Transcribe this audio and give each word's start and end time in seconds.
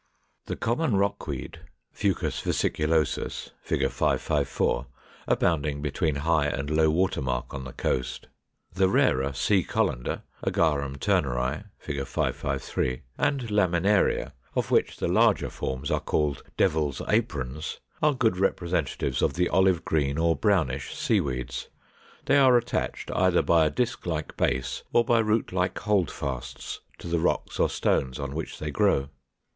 ]508. 0.47 0.47
The 0.47 0.59
common 0.65 0.97
Rockweed 0.99 1.59
(Fucus 1.91 2.41
vesiculosus, 2.41 3.51
Fig. 3.61 3.87
554, 3.87 4.87
abounding 5.27 5.83
between 5.83 6.15
high 6.25 6.47
and 6.47 6.71
low 6.71 6.89
water 6.89 7.21
mark 7.21 7.53
on 7.53 7.65
the 7.65 7.73
coast), 7.73 8.25
the 8.73 8.89
rarer 8.89 9.31
Sea 9.31 9.63
Colander 9.63 10.23
(Agarum 10.43 10.97
Turneri, 10.97 11.65
Fig. 11.77 12.03
553), 12.07 13.03
and 13.19 13.51
Laminaria, 13.51 14.31
of 14.55 14.71
which 14.71 14.97
the 14.97 15.07
larger 15.07 15.51
forms 15.51 15.91
are 15.91 15.99
called 15.99 16.41
Devil's 16.57 17.03
Aprons, 17.07 17.79
are 18.01 18.15
good 18.15 18.37
representatives 18.37 19.21
of 19.21 19.35
the 19.35 19.49
olive 19.49 19.85
green 19.85 20.17
or 20.17 20.35
brownish 20.35 20.95
Seaweeds. 20.97 21.69
They 22.25 22.39
are 22.39 22.57
attached 22.57 23.11
either 23.11 23.43
by 23.43 23.67
a 23.67 23.69
disk 23.69 24.07
like 24.07 24.35
base 24.35 24.81
or 24.91 25.05
by 25.05 25.19
root 25.19 25.51
like 25.51 25.77
holdfasts 25.77 26.79
to 26.97 27.07
the 27.07 27.19
rocks 27.19 27.59
or 27.59 27.69
stones 27.69 28.17
on 28.17 28.33
which 28.33 28.57
they 28.57 28.71
grow. 28.71 29.09